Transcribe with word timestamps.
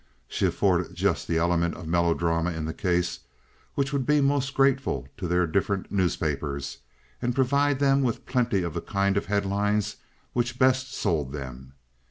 She 0.27 0.47
afforded 0.47 0.95
just 0.95 1.27
the 1.27 1.37
element 1.37 1.75
of 1.75 1.85
melodrama 1.87 2.53
in 2.53 2.65
the 2.65 2.73
case 2.73 3.19
which 3.75 3.93
would 3.93 4.03
be 4.07 4.19
most 4.19 4.55
grateful 4.55 5.07
to 5.17 5.27
their 5.27 5.45
different 5.45 5.91
newspapers, 5.91 6.79
and 7.21 7.35
provide 7.35 7.77
them 7.77 8.01
with 8.01 8.25
plenty 8.25 8.63
of 8.63 8.73
the 8.73 8.81
kind 8.81 9.15
of 9.15 9.27
headlines 9.27 9.97
which 10.33 10.57
best 10.57 10.91
sold 10.91 11.33
them. 11.33 11.73